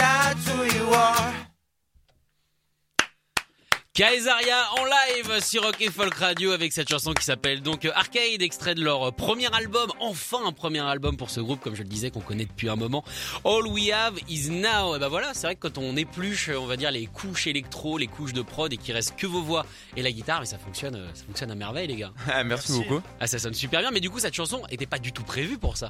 Kaesaria 3.93 4.69
en 4.79 4.85
live 4.85 5.43
sur 5.43 5.63
Rock 5.63 5.81
et 5.81 5.91
Folk 5.91 6.13
Radio 6.13 6.53
avec 6.53 6.71
cette 6.71 6.87
chanson 6.87 7.11
qui 7.13 7.25
s'appelle 7.25 7.61
donc 7.61 7.83
Arcade, 7.93 8.41
extrait 8.41 8.73
de 8.73 8.81
leur 8.81 9.13
premier 9.13 9.53
album, 9.53 9.91
enfin 9.99 10.37
un 10.45 10.53
premier 10.53 10.79
album 10.79 11.17
pour 11.17 11.29
ce 11.29 11.41
groupe, 11.41 11.59
comme 11.59 11.75
je 11.75 11.83
le 11.83 11.89
disais, 11.89 12.09
qu'on 12.09 12.21
connaît 12.21 12.45
depuis 12.45 12.69
un 12.69 12.77
moment. 12.77 13.03
All 13.43 13.67
We 13.67 13.91
Have 13.91 14.17
Is 14.29 14.49
Now. 14.49 14.95
Et 14.95 14.99
ben 14.99 15.09
voilà, 15.09 15.33
c'est 15.33 15.45
vrai 15.45 15.55
que 15.55 15.67
quand 15.67 15.77
on 15.77 15.97
épluche, 15.97 16.49
on 16.57 16.67
va 16.67 16.77
dire 16.77 16.89
les 16.89 17.05
couches 17.05 17.47
électro, 17.47 17.97
les 17.97 18.07
couches 18.07 18.31
de 18.31 18.41
prod 18.41 18.71
et 18.71 18.77
qu'il 18.77 18.93
reste 18.93 19.17
que 19.17 19.27
vos 19.27 19.41
voix 19.41 19.65
et 19.97 20.01
la 20.01 20.13
guitare, 20.13 20.39
mais 20.39 20.45
ça 20.45 20.57
fonctionne, 20.57 21.09
ça 21.13 21.25
fonctionne 21.25 21.51
à 21.51 21.55
merveille 21.55 21.87
les 21.87 21.97
gars. 21.97 22.13
Ah, 22.31 22.45
merci, 22.45 22.71
beaucoup. 22.71 23.01
Ah 23.19 23.27
ça 23.27 23.39
sonne 23.39 23.53
super 23.53 23.81
bien, 23.81 23.91
mais 23.91 23.99
du 23.99 24.09
coup 24.09 24.19
cette 24.19 24.33
chanson 24.33 24.61
était 24.69 24.85
pas 24.85 24.99
du 24.99 25.11
tout 25.11 25.23
prévue 25.23 25.57
pour 25.57 25.75
ça. 25.75 25.89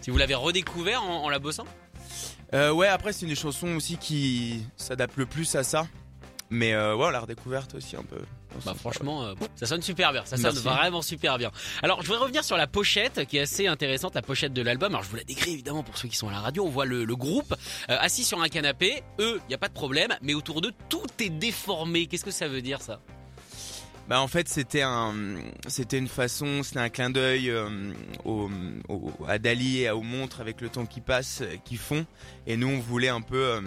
Si 0.00 0.08
vous 0.08 0.16
l'avez 0.16 0.34
redécouvert 0.34 1.02
en, 1.02 1.24
en 1.24 1.28
la 1.28 1.38
bossant? 1.38 1.66
Euh, 2.54 2.70
ouais, 2.70 2.88
après 2.88 3.12
c'est 3.12 3.26
une 3.26 3.36
chanson 3.36 3.76
aussi 3.76 3.98
qui 3.98 4.62
s'adapte 4.78 5.18
le 5.18 5.26
plus 5.26 5.54
à 5.54 5.64
ça. 5.64 5.86
Mais 6.48 6.74
euh, 6.74 6.94
ouais, 6.94 7.10
la 7.10 7.20
redécouverte 7.20 7.74
aussi 7.74 7.96
un 7.96 8.04
peu. 8.04 8.18
Bah 8.64 8.72
franchement, 8.78 9.24
euh, 9.24 9.34
ça 9.56 9.66
sonne 9.66 9.82
super 9.82 10.12
bien, 10.12 10.24
ça 10.24 10.36
sonne 10.36 10.44
Merci. 10.54 10.62
vraiment 10.62 11.02
super 11.02 11.38
bien. 11.38 11.50
Alors 11.82 12.00
je 12.02 12.06
voudrais 12.06 12.22
revenir 12.22 12.44
sur 12.44 12.56
la 12.56 12.66
pochette 12.68 13.26
qui 13.26 13.36
est 13.36 13.40
assez 13.40 13.66
intéressante, 13.66 14.14
la 14.14 14.22
pochette 14.22 14.52
de 14.52 14.62
l'album. 14.62 14.92
Alors 14.94 15.02
je 15.02 15.10
vous 15.10 15.16
la 15.16 15.24
décris 15.24 15.52
évidemment 15.54 15.82
pour 15.82 15.98
ceux 15.98 16.08
qui 16.08 16.16
sont 16.16 16.28
à 16.28 16.32
la 16.32 16.40
radio. 16.40 16.64
On 16.64 16.70
voit 16.70 16.86
le, 16.86 17.04
le 17.04 17.16
groupe 17.16 17.52
euh, 17.90 17.96
assis 18.00 18.22
sur 18.24 18.40
un 18.40 18.48
canapé. 18.48 19.02
Eux, 19.18 19.40
il 19.48 19.50
y 19.52 19.54
a 19.54 19.58
pas 19.58 19.68
de 19.68 19.74
problème, 19.74 20.14
mais 20.22 20.34
autour 20.34 20.60
d'eux 20.60 20.72
tout 20.88 21.02
est 21.18 21.30
déformé. 21.30 22.06
Qu'est-ce 22.06 22.24
que 22.24 22.30
ça 22.30 22.46
veut 22.48 22.62
dire 22.62 22.80
ça? 22.80 23.00
Bah 24.08 24.20
en 24.20 24.28
fait 24.28 24.48
c'était 24.48 24.82
un, 24.82 25.14
c'était 25.66 25.98
une 25.98 26.06
façon, 26.06 26.62
c'était 26.62 26.78
un 26.78 26.90
clin 26.90 27.10
d'œil 27.10 27.50
euh, 27.50 27.92
au, 28.24 28.48
au- 28.88 29.12
à 29.26 29.38
Dali 29.38 29.82
et 29.82 29.90
aux 29.90 30.00
montres 30.00 30.40
avec 30.40 30.60
le 30.60 30.68
temps 30.68 30.86
qui 30.86 31.00
passe, 31.00 31.42
qui 31.64 31.76
font. 31.76 32.06
Et 32.46 32.56
nous 32.56 32.68
on 32.68 32.78
voulait 32.78 33.08
un 33.08 33.20
peu, 33.20 33.60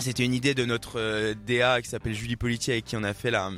c'était 0.00 0.24
une 0.24 0.34
idée 0.34 0.54
de 0.54 0.64
notre 0.64 0.98
euh, 0.98 1.34
DA 1.46 1.82
qui 1.82 1.88
s'appelle 1.88 2.14
Julie 2.14 2.36
Politi 2.36 2.70
avec 2.70 2.84
qui 2.84 2.96
on 2.96 3.04
a 3.04 3.14
fait 3.14 3.30
la, 3.30 3.50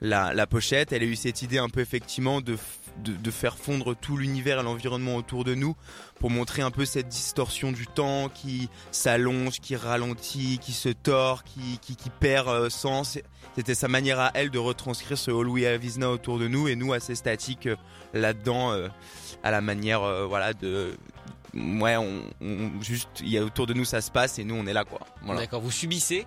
la, 0.00 0.46
pochette. 0.46 0.92
Elle 0.92 1.02
a 1.02 1.06
eu 1.06 1.16
cette 1.16 1.42
idée 1.42 1.58
un 1.58 1.68
peu 1.68 1.80
effectivement 1.80 2.40
de, 2.40 2.56
de, 3.04 3.30
faire 3.30 3.56
fondre 3.56 3.94
tout 3.94 4.16
l'univers 4.16 4.60
et 4.60 4.62
l'environnement 4.62 5.16
autour 5.16 5.44
de 5.44 5.54
nous 5.54 5.76
pour 6.18 6.30
montrer 6.30 6.62
un 6.62 6.70
peu 6.70 6.84
cette 6.84 7.08
distorsion 7.08 7.72
du 7.72 7.86
temps 7.86 8.28
qui 8.28 8.68
s'allonge, 8.90 9.60
qui 9.60 9.76
ralentit, 9.76 10.58
qui 10.58 10.72
se 10.72 10.88
tord, 10.88 11.44
qui, 11.44 11.78
qui, 11.80 11.94
qui 11.94 12.10
perd 12.10 12.48
euh, 12.48 12.70
sens. 12.70 13.18
C'était 13.54 13.74
sa 13.74 13.88
manière 13.88 14.18
à 14.18 14.32
elle 14.34 14.50
de 14.50 14.58
retranscrire 14.58 15.16
ce 15.16 15.30
All 15.30 15.48
We 15.48 15.66
Have 15.66 15.84
Is 15.84 15.98
Now 15.98 16.08
autour 16.08 16.38
de 16.38 16.48
nous 16.48 16.68
et 16.68 16.76
nous 16.76 16.92
assez 16.92 17.14
statiques 17.14 17.66
euh, 17.66 17.76
là-dedans 18.12 18.72
à 19.42 19.50
la 19.50 19.60
manière 19.60 20.00
voilà 20.26 20.54
de 20.54 20.96
ouais 21.80 21.96
on, 21.96 22.22
on- 22.40 22.82
juste 22.82 23.08
il 23.20 23.28
y 23.28 23.38
a 23.38 23.42
autour 23.44 23.66
de 23.66 23.74
nous 23.74 23.84
ça 23.84 24.00
se 24.00 24.10
passe 24.10 24.38
et 24.38 24.44
nous 24.44 24.54
on 24.54 24.66
est 24.66 24.72
là 24.72 24.84
quoi. 24.84 25.00
Voilà. 25.22 25.40
D'accord, 25.40 25.60
vous 25.60 25.70
subissez. 25.70 26.26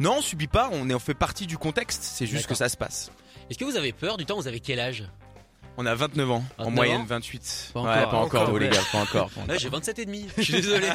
Non, 0.00 0.16
on 0.18 0.22
subit 0.22 0.46
pas, 0.46 0.70
on 0.72 0.88
est 0.88 0.94
on 0.94 0.98
fait 0.98 1.14
partie 1.14 1.46
du 1.46 1.58
contexte, 1.58 2.02
c'est 2.02 2.26
juste 2.26 2.46
que 2.46 2.54
ça 2.54 2.68
se 2.68 2.76
passe. 2.76 3.10
Est-ce 3.50 3.58
que 3.58 3.64
vous 3.64 3.76
avez 3.76 3.92
peur 3.92 4.16
du 4.16 4.24
temps? 4.24 4.36
Vous 4.36 4.46
avez 4.48 4.60
quel 4.60 4.80
âge? 4.80 5.04
On 5.78 5.86
a 5.86 5.94
29 5.94 6.30
ans, 6.30 6.44
29 6.58 6.66
en 6.66 6.70
moyenne 6.70 7.00
ans 7.00 7.04
28. 7.08 7.70
Pas 7.72 7.80
ouais, 7.80 7.88
encore, 7.88 7.94
pas 7.94 8.06
encore, 8.18 8.24
encore, 8.42 8.50
vous, 8.50 8.58
les 8.58 8.66
ouais. 8.66 8.72
gars, 8.72 8.82
pas 8.92 8.98
encore. 8.98 9.30
pas 9.30 9.40
Ouais. 9.52 9.58
J'ai 9.58 9.68
27 9.70 9.98
et 10.00 10.04
demi. 10.04 10.26
Je 10.36 10.42
suis 10.42 10.52
désolé, 10.54 10.86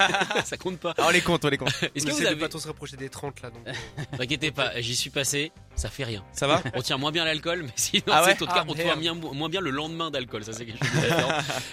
ça 0.46 0.55
compte 0.57 0.77
pas. 0.77 0.93
Ah, 0.98 1.05
on 1.07 1.10
les 1.10 1.22
compte, 1.22 1.43
on 1.46 1.50
les 1.50 1.57
compte. 1.57 1.69
Est-ce 1.96 2.05
que 2.05 2.12
On 2.12 2.15
vous 2.15 2.22
de 2.22 2.27
avez 2.27 2.36
pas 2.36 2.48
tous 2.50 2.60
se 2.60 2.67
rapprocher 2.67 2.96
des 2.96 3.10
30 3.10 3.41
là. 3.41 3.50
Donc. 3.50 3.62
T'inquiétez 4.17 4.51
pas, 4.51 4.79
j'y 4.79 4.96
suis 4.96 5.10
passé, 5.10 5.51
ça 5.75 5.89
fait 5.89 6.03
rien. 6.03 6.24
Ça 6.31 6.46
va 6.46 6.62
On 6.75 6.81
tient 6.84 6.98
moins 6.98 7.12
bien 7.12 7.25
l'alcool, 7.25 7.63
mais 7.63 7.72
sinon, 7.75 8.03
Ah 8.12 8.24
ouais 8.24 8.36
Ah, 8.48 8.65
on 8.67 8.75
tient 8.75 8.96
bien, 8.96 9.15
moins 9.15 9.50
bien 9.50 9.62
le 9.62 9.72
lendemain 9.72 10.12
d'alcool. 10.12 10.43
Ça, 10.43 10.53
c'est 10.53 10.65
quelque 10.65 10.86
chose. 10.86 10.93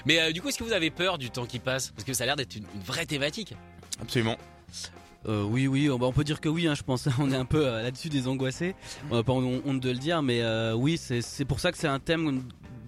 Mais 0.07 0.21
euh, 0.21 0.33
du 0.33 0.41
coup, 0.41 0.49
est-ce 0.49 0.59
que 0.59 0.65
vous 0.65 0.73
avez 0.73 0.91
peur 0.91 1.19
du 1.19 1.31
temps 1.31 1.45
qui 1.47 1.59
passe? 1.59 1.91
Parce 1.91 2.05
que 2.05 2.15
ça 2.15 2.25
a 2.25 2.27
l'air 2.27 2.37
d'être 2.37 2.57
une, 2.57 2.65
une 2.75 2.83
vraie 2.83 3.07
thématique. 3.07 3.55
Absolument. 4.01 4.39
Euh, 5.27 5.43
oui, 5.43 5.67
oui, 5.67 5.89
on, 5.91 5.99
bah, 5.99 6.07
on 6.07 6.13
peut 6.13 6.25
dire 6.25 6.41
que 6.41 6.49
oui, 6.49 6.67
hein, 6.67 6.75
je 6.75 6.83
pense. 6.83 7.09
On 7.19 7.31
est 7.33 7.37
un 7.37 7.45
peu 7.45 7.67
euh, 7.67 7.83
là-dessus 7.83 8.09
des 8.09 8.29
angoissés. 8.29 8.75
On 9.11 9.17
n'a 9.17 9.23
pas 9.23 9.33
hon- 9.33 9.63
honte 9.65 9.81
de 9.81 9.91
le 9.91 9.99
dire, 9.99 10.23
mais 10.23 10.43
euh, 10.43 10.75
oui, 10.75 10.99
c'est 10.99 11.45
pour 11.45 11.61
ça 11.61 11.73
que 11.73 11.79
c'est 11.79 11.87
un 11.89 11.99
thème 11.99 12.43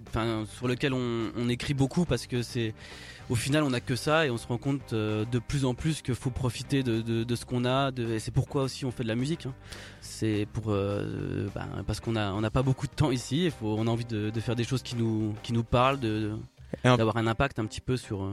enfin, 0.07 0.45
sur 0.57 0.67
lequel 0.67 0.93
on, 0.93 1.31
on 1.37 1.49
écrit 1.49 1.73
beaucoup 1.73 2.05
parce 2.05 2.27
que 2.27 2.41
c'est. 2.41 2.73
Au 3.29 3.35
final, 3.35 3.63
on 3.63 3.71
n'a 3.71 3.81
que 3.81 3.97
ça 3.97 4.25
et 4.25 4.29
on 4.29 4.37
se 4.37 4.47
rend 4.47 4.57
compte 4.57 4.93
euh, 4.93 5.25
de 5.25 5.37
plus 5.39 5.65
en 5.65 5.73
plus 5.73 6.01
qu'il 6.01 6.15
faut 6.15 6.29
profiter 6.29 6.81
de, 6.81 7.01
de, 7.01 7.25
de 7.25 7.35
ce 7.35 7.43
qu'on 7.45 7.65
a. 7.65 7.91
De, 7.91 8.13
et 8.13 8.19
c'est 8.19 8.31
pourquoi 8.31 8.63
aussi 8.63 8.85
on 8.85 8.91
fait 8.91 9.03
de 9.03 9.09
la 9.09 9.15
musique. 9.15 9.45
hein. 9.45 9.53
C'est 9.99 10.47
pour 10.53 10.65
euh, 10.69 11.47
ben, 11.53 11.67
parce 11.85 11.99
qu'on 11.99 12.15
a 12.15 12.31
on 12.31 12.39
n'a 12.41 12.49
pas 12.51 12.63
beaucoup 12.63 12.87
de 12.87 12.93
temps 12.93 13.11
ici. 13.11 13.45
Il 13.45 13.51
faut, 13.51 13.75
on 13.77 13.85
a 13.87 13.89
envie 13.91 14.05
de, 14.05 14.29
de 14.29 14.39
faire 14.39 14.55
des 14.55 14.63
choses 14.63 14.81
qui 14.81 14.95
nous 14.95 15.33
qui 15.43 15.51
nous 15.51 15.63
parlent, 15.65 15.99
de 15.99 16.31
d'avoir 16.83 17.17
un 17.17 17.27
impact 17.27 17.59
un 17.59 17.65
petit 17.65 17.81
peu 17.81 17.97
sur 17.97 18.23
euh, 18.23 18.31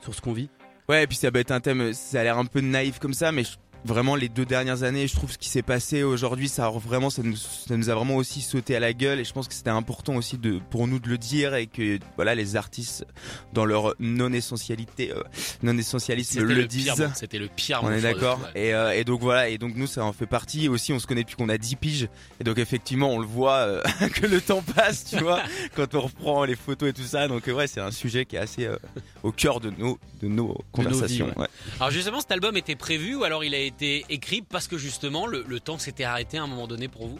sur 0.00 0.14
ce 0.14 0.20
qu'on 0.22 0.32
vit. 0.32 0.48
Ouais, 0.88 1.04
et 1.04 1.06
puis 1.06 1.16
ça 1.16 1.30
va 1.30 1.38
être 1.40 1.50
un 1.50 1.60
thème, 1.60 1.92
ça 1.92 2.20
a 2.20 2.24
l'air 2.24 2.38
un 2.38 2.46
peu 2.46 2.60
naïf 2.60 2.98
comme 2.98 3.14
ça, 3.14 3.30
mais 3.32 3.44
je- 3.44 3.56
vraiment 3.84 4.16
les 4.16 4.28
deux 4.28 4.44
dernières 4.44 4.82
années, 4.82 5.06
je 5.06 5.14
trouve 5.14 5.32
ce 5.32 5.38
qui 5.38 5.48
s'est 5.48 5.62
passé 5.62 6.02
aujourd'hui, 6.02 6.48
ça 6.48 6.66
a 6.66 6.70
vraiment, 6.70 7.10
ça 7.10 7.22
nous, 7.22 7.36
ça 7.36 7.76
nous 7.76 7.90
a 7.90 7.94
vraiment 7.94 8.16
aussi 8.16 8.40
sauté 8.40 8.76
à 8.76 8.80
la 8.80 8.92
gueule, 8.92 9.20
et 9.20 9.24
je 9.24 9.32
pense 9.32 9.48
que 9.48 9.54
c'était 9.54 9.70
important 9.70 10.16
aussi 10.16 10.38
de, 10.38 10.60
pour 10.70 10.86
nous 10.86 10.98
de 10.98 11.08
le 11.08 11.18
dire, 11.18 11.54
et 11.54 11.66
que 11.66 11.98
voilà, 12.16 12.34
les 12.34 12.56
artistes 12.56 13.06
dans 13.52 13.64
leur 13.64 13.94
non 13.98 14.32
essentialité, 14.32 15.12
euh, 15.12 15.22
non 15.62 15.76
essentialisme 15.76 16.42
le, 16.42 16.54
le, 16.54 16.66
disent. 16.66 16.92
C'était 17.14 17.38
le 17.38 17.48
pire. 17.48 17.80
On 17.82 17.90
est 17.90 18.00
d'accord. 18.00 18.40
Et, 18.54 18.74
euh, 18.74 18.92
et 18.92 19.04
donc 19.04 19.20
voilà, 19.20 19.48
et 19.48 19.58
donc 19.58 19.74
nous 19.76 19.86
ça 19.86 20.04
en 20.04 20.12
fait 20.12 20.26
partie. 20.26 20.66
Et 20.66 20.68
aussi 20.68 20.92
on 20.92 20.98
se 20.98 21.06
connaît 21.06 21.22
depuis 21.22 21.36
qu'on 21.36 21.48
a 21.48 21.58
10 21.58 21.76
piges. 21.76 22.08
Et 22.40 22.44
donc 22.44 22.58
effectivement 22.58 23.10
on 23.10 23.18
le 23.18 23.26
voit 23.26 23.58
euh, 23.58 23.82
que 24.14 24.26
le 24.26 24.40
temps 24.40 24.62
passe, 24.62 25.04
tu 25.04 25.18
vois, 25.18 25.42
quand 25.76 25.94
on 25.94 26.00
reprend 26.00 26.44
les 26.44 26.56
photos 26.56 26.90
et 26.90 26.92
tout 26.92 27.02
ça. 27.02 27.28
Donc 27.28 27.46
ouais, 27.46 27.66
c'est 27.66 27.80
un 27.80 27.90
sujet 27.90 28.24
qui 28.24 28.36
est 28.36 28.40
assez 28.40 28.66
euh, 28.66 28.76
au 29.22 29.32
cœur 29.32 29.60
de 29.60 29.70
nos 29.70 29.98
de 30.22 30.28
nos 30.28 30.56
conversations. 30.72 31.26
vies, 31.26 31.32
ouais. 31.32 31.42
ouais. 31.42 31.48
Alors 31.78 31.90
justement, 31.90 32.20
cet 32.20 32.32
album 32.32 32.56
était 32.56 32.76
prévu 32.76 33.14
ou 33.16 33.24
alors 33.24 33.44
il 33.44 33.54
a 33.54 33.58
été 33.58 33.69
écrit 34.08 34.42
parce 34.42 34.68
que 34.68 34.78
justement 34.78 35.26
le, 35.26 35.60
temps 35.60 35.78
s'était 35.78 36.04
arrêté 36.04 36.38
à 36.38 36.42
un 36.42 36.46
moment 36.46 36.66
donné 36.66 36.88
pour 36.88 37.06
vous? 37.06 37.18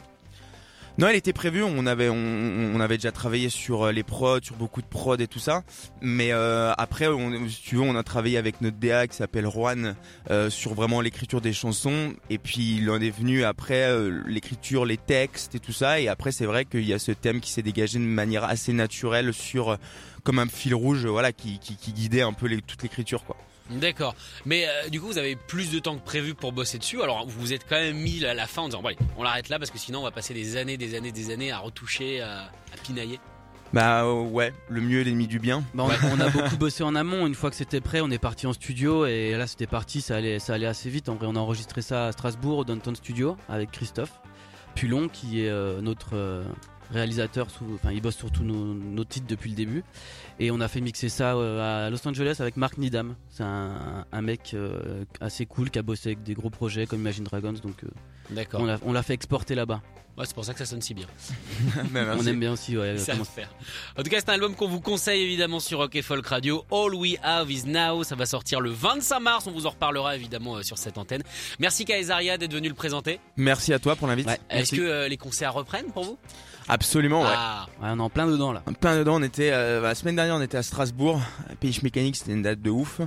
Non, 0.99 1.09
elle 1.09 1.17
était 1.17 1.33
prévue. 1.33 1.63
On 1.63 1.87
avait, 1.87 2.11
on, 2.11 2.79
avait 2.81 2.99
déjà 2.99 3.13
travaillé 3.13 3.49
sur 3.49 3.85
euh, 3.85 3.93
les 3.93 4.03
prods, 4.03 4.41
sur 4.43 4.57
beaucoup 4.57 4.83
de 4.83 4.87
prods 4.87 5.17
et 5.17 5.29
tout 5.29 5.39
ça. 5.39 5.63
Mais 6.03 6.33
euh, 6.33 6.73
après, 6.77 7.07
on, 7.07 7.49
si 7.49 7.63
tu 7.63 7.77
veux, 7.77 7.83
on 7.83 7.97
a 7.97 8.03
travaillé 8.03 8.37
avec 8.37 8.61
notre 8.61 8.77
DA 8.77 9.07
qui 9.07 9.17
s'appelle 9.17 9.47
Juan 9.49 9.95
euh, 10.31 10.51
sur 10.51 10.75
vraiment 10.75 11.01
l'écriture 11.01 11.41
des 11.41 11.53
chansons. 11.53 12.13
Et 12.29 12.39
puis 12.39 12.77
il 12.79 12.91
en 12.91 13.01
est 13.01 13.17
venu 13.17 13.45
après 13.45 13.89
l'écriture, 14.27 14.85
les 14.85 14.99
textes 14.99 15.55
et 15.55 15.61
tout 15.61 15.73
ça. 15.73 16.01
Et 16.01 16.09
après, 16.09 16.33
c'est 16.33 16.45
vrai 16.47 16.65
qu'il 16.67 16.87
y 16.87 16.93
a 16.93 16.99
ce 16.99 17.13
thème 17.13 17.41
qui 17.41 17.51
s'est 17.51 17.63
dégagé 17.63 17.99
de 17.99 18.05
manière 18.05 18.45
assez 18.45 18.73
naturelle 18.73 19.33
sur 19.33 19.79
comme 20.23 20.39
un 20.39 20.47
fil 20.47 20.75
rouge, 20.75 21.07
voilà, 21.07 21.33
qui, 21.33 21.61
guidait 21.95 22.23
un 22.23 22.33
peu 22.33 22.49
toute 22.67 22.83
l'écriture, 22.83 23.25
quoi. 23.25 23.37
D'accord. 23.71 24.15
Mais 24.45 24.67
euh, 24.67 24.89
du 24.89 25.01
coup, 25.01 25.07
vous 25.07 25.19
avez 25.19 25.37
plus 25.37 25.71
de 25.71 25.79
temps 25.79 25.97
que 25.97 26.05
prévu 26.05 26.35
pour 26.35 26.53
bosser 26.53 26.79
dessus. 26.79 27.03
Alors, 27.03 27.27
vous 27.27 27.41
vous 27.41 27.53
êtes 27.53 27.67
quand 27.69 27.77
même 27.77 27.97
mis 27.97 28.25
à 28.25 28.35
la 28.35 28.47
fin 28.47 28.63
en 28.63 28.67
disant, 28.67 28.83
bon, 28.83 28.89
allez, 28.89 28.99
on 29.17 29.23
l'arrête 29.23 29.49
là 29.49 29.59
parce 29.59 29.71
que 29.71 29.79
sinon, 29.79 30.01
on 30.01 30.05
va 30.05 30.11
passer 30.11 30.35
des 30.35 30.57
années, 30.57 30.77
des 30.77 30.95
années, 30.97 31.13
des 31.13 31.31
années 31.33 31.53
à 31.53 31.59
retoucher, 31.59 32.21
à, 32.21 32.43
à 32.43 32.77
pinailler. 32.83 33.21
Bah 33.73 34.03
euh, 34.03 34.23
ouais, 34.23 34.53
le 34.69 34.81
mieux 34.81 35.01
est 35.01 35.05
l'ennemi 35.05 35.29
du 35.29 35.39
bien. 35.39 35.63
Bah, 35.75 35.85
on, 35.87 36.17
on 36.17 36.21
a 36.21 36.29
beaucoup 36.31 36.57
bossé 36.57 36.83
en 36.83 36.97
amont. 36.97 37.27
Une 37.27 37.37
fois 37.37 37.51
que 37.51 37.57
c'était 37.57 37.81
prêt, 37.81 38.01
on 38.01 38.11
est 38.11 38.19
parti 38.19 38.47
en 38.49 38.53
studio 38.53 39.07
et 39.07 39.37
là 39.37 39.47
c'était 39.47 39.69
parti. 39.69 40.01
Ça 40.01 40.17
allait, 40.17 40.41
ça 40.41 40.55
allait 40.55 40.67
assez 40.67 40.91
vite. 40.91 41.09
En 41.09 41.15
vrai, 41.15 41.27
on 41.29 41.37
a 41.37 41.39
enregistré 41.39 41.81
ça 41.81 42.07
à 42.07 42.13
Strasbourg, 42.13 42.59
au 42.59 42.65
Downtown 42.65 42.97
Studio, 42.97 43.37
avec 43.49 43.71
Christophe 43.71 44.21
Pulon, 44.75 45.09
qui 45.09 45.45
est 45.45 45.49
euh, 45.49 45.81
notre 45.81 46.15
euh, 46.15 46.43
réalisateur. 46.91 47.51
sous- 47.51 47.65
Enfin, 47.75 47.93
il 47.93 48.01
bosse 48.01 48.17
sur 48.17 48.31
tous 48.31 48.43
nos, 48.45 48.75
nos 48.75 49.05
titres 49.05 49.27
depuis 49.29 49.51
le 49.51 49.57
début. 49.57 49.85
Et 50.39 50.51
on 50.51 50.61
a 50.61 50.69
fait 50.69 50.81
mixer 50.81 51.09
ça 51.09 51.35
euh, 51.37 51.87
à 51.87 51.91
Los 51.91 52.07
Angeles 52.07 52.37
avec 52.41 52.57
Mark 52.57 52.79
Needham. 52.79 53.15
C'est 53.29 53.43
un, 53.45 54.05
un 54.11 54.23
mec 54.23 54.53
euh, 54.55 55.05
assez 55.21 55.47
cool 55.47 55.71
qui 55.71 55.79
a 55.79 55.83
bossé 55.83 56.11
avec 56.11 56.23
des 56.23 56.35
gros 56.35 56.51
projets 56.51 56.87
comme 56.87 57.01
Imagine 57.01 57.25
Dragons. 57.25 57.53
Donc, 57.63 57.85
euh, 57.85 57.89
on 58.85 58.93
l'a 58.93 59.03
fait 59.03 59.15
exporter 59.15 59.55
là-bas. 59.55 59.83
Ouais, 60.19 60.27
c'est 60.27 60.35
pour 60.35 60.45
ça 60.45 60.53
que 60.53 60.59
ça 60.59 60.67
sonne 60.67 60.83
si 60.83 60.93
bien. 60.93 61.07
On 61.95 62.27
aime 62.27 62.41
bien 62.41 62.53
aussi. 62.53 62.77
Ouais, 62.77 62.99
Ça 62.99 63.13
comment- 63.13 63.25
faire. 63.25 63.49
En 63.99 64.03
tout 64.03 64.11
cas, 64.11 64.19
c'est 64.21 64.29
un 64.29 64.35
album 64.35 64.55
qu'on 64.55 64.69
vous 64.69 64.81
conseille 64.81 65.23
évidemment 65.23 65.61
sur 65.61 65.79
Rock 65.79 65.95
et 65.97 66.03
Folk 66.03 66.27
Radio. 66.27 66.65
All 66.71 66.95
We 66.95 67.17
Have 67.23 67.51
Is 67.51 67.63
Now. 67.67 68.05
Ça 68.05 68.17
va 68.17 68.27
sortir 68.27 68.61
le 68.61 68.71
25 68.71 69.21
mars. 69.21 69.47
On 69.47 69.53
vous 69.53 69.67
en 69.67 69.71
reparlera 69.71 70.17
évidemment 70.17 70.57
euh, 70.57 70.63
sur 70.63 70.77
cette 70.79 70.99
antenne. 70.99 71.23
Merci 71.59 71.85
Kaesaria 71.85 72.37
d'être 72.37 72.53
venu 72.53 72.69
le 72.69 72.75
présenter. 72.75 73.19
Merci 73.37 73.73
à 73.73 73.79
toi 73.79 73.97
pour 73.97 74.09
l'invite. 74.09 74.27
Ouais, 74.27 74.39
Est-ce 74.51 74.73
que 74.75 74.81
euh, 74.83 75.09
les 75.09 75.17
concerts 75.17 75.55
reprennent 75.55 75.91
pour 75.93 76.05
vous? 76.05 76.19
Absolument, 76.69 77.23
ouais. 77.23 77.29
Ah, 77.33 77.67
Ouais, 77.83 77.89
on 77.91 77.99
est 77.99 78.03
en 78.03 78.11
plein 78.11 78.27
dedans 78.27 78.53
là. 78.53 78.63
plein 78.81 78.97
dedans. 78.99 79.17
On 79.17 79.23
était 79.23 79.51
euh, 79.51 79.81
la 79.81 79.95
semaine 79.95 80.15
dernière, 80.17 80.37
on 80.37 80.43
était 80.43 80.59
à 80.59 80.63
Strasbourg, 80.63 81.21
Page 81.61 81.83
Mécanique, 81.83 82.17
c'était 82.17 82.33
une 82.33 82.43
date 82.43 82.61
de 82.61 82.71
ouf. 82.71 83.01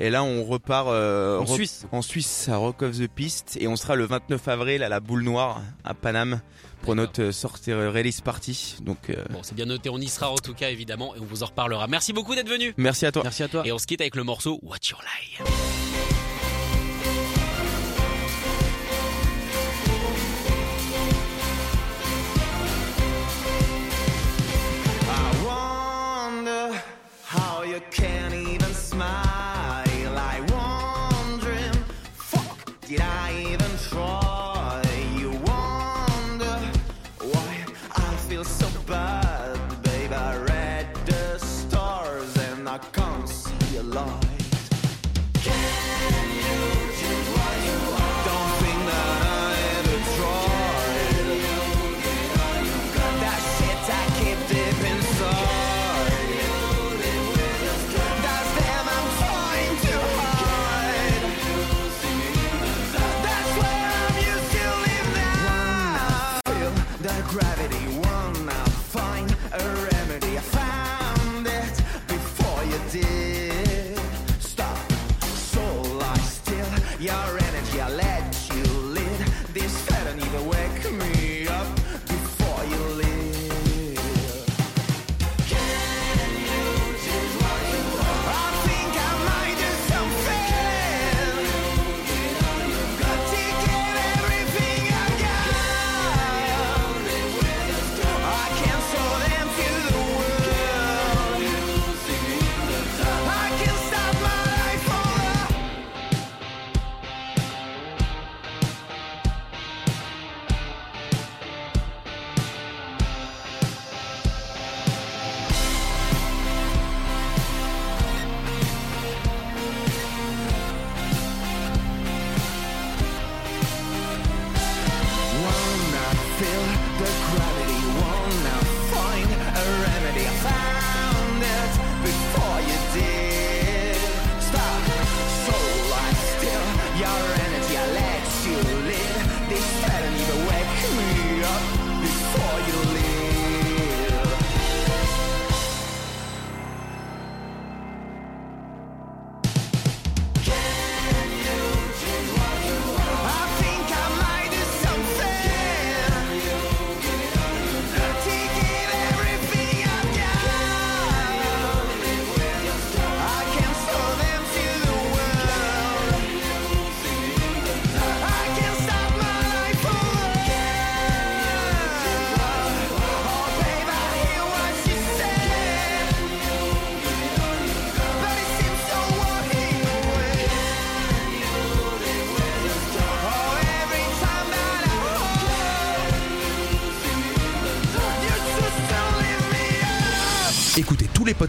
Et 0.00 0.10
là, 0.10 0.24
on 0.24 0.42
repart 0.44 0.88
euh, 0.88 1.38
En 1.38 1.46
Suisse. 1.46 1.86
en 1.92 2.02
Suisse 2.02 2.48
à 2.48 2.56
Rock 2.56 2.82
of 2.82 2.98
the 2.98 3.06
Piste 3.06 3.56
et 3.60 3.68
on 3.68 3.76
sera 3.76 3.94
le 3.94 4.06
29 4.06 4.48
avril 4.48 4.82
à 4.82 4.88
la 4.88 4.98
Boule 4.98 5.22
Noire 5.22 5.62
à 5.84 5.94
Paname 5.94 6.40
pour 6.84 6.94
notre 6.94 7.22
euh, 7.22 7.32
sortie 7.32 7.72
euh, 7.72 7.90
release 7.90 8.20
party. 8.20 8.76
Donc 8.82 9.10
euh, 9.10 9.16
bon, 9.30 9.40
c'est 9.42 9.54
bien 9.54 9.66
noté. 9.66 9.88
On 9.88 9.98
y 9.98 10.08
sera 10.08 10.30
en 10.30 10.36
tout 10.36 10.54
cas 10.54 10.70
évidemment 10.70 11.14
et 11.16 11.20
on 11.20 11.24
vous 11.24 11.42
en 11.42 11.46
reparlera. 11.46 11.86
Merci 11.86 12.12
beaucoup 12.12 12.34
d'être 12.34 12.48
venu. 12.48 12.74
merci 12.76 13.06
à 13.06 13.12
toi. 13.12 13.22
Merci 13.22 13.42
à 13.42 13.48
toi. 13.48 13.62
Et 13.64 13.72
on 13.72 13.78
se 13.78 13.86
quitte 13.86 14.00
avec 14.00 14.16
le 14.16 14.24
morceau 14.24 14.60
What's 14.62 14.88
Your 14.90 15.00
Lie. 15.02 16.03